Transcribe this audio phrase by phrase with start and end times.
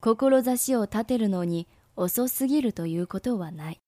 [0.00, 3.80] 志を立てるのに遅すぎるということはない。